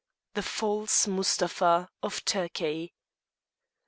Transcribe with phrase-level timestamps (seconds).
[0.33, 2.91] THE FALSE MUSTAPHA OF TURKEY.